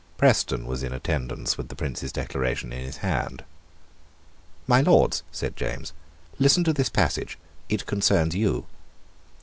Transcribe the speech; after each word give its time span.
Preston 0.17 0.65
was 0.65 0.81
in 0.81 0.91
attendance 0.93 1.59
with 1.59 1.67
the 1.67 1.75
Prince's 1.75 2.11
Declaration 2.11 2.73
in 2.73 2.83
his 2.83 2.97
hand. 3.05 3.43
"My 4.65 4.81
Lords," 4.81 5.21
said 5.31 5.55
James, 5.55 5.93
"listen 6.39 6.63
to 6.63 6.73
this 6.73 6.89
passage. 6.89 7.37
It 7.69 7.85
concerns 7.85 8.33
you." 8.33 8.65